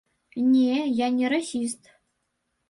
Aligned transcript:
Не, 0.53 0.77
я 1.01 1.07
не 1.19 1.29
расіст. 1.35 1.93